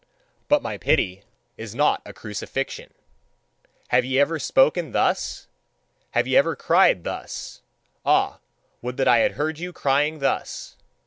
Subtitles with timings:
[0.47, 1.21] But my pity
[1.57, 2.91] is not a crucifixion."
[3.89, 5.45] Have ye ever spoken thus?
[6.15, 7.61] Have ye ever cried thus?
[8.03, 8.39] Ah!
[8.81, 10.75] would that I had heard you crying thus!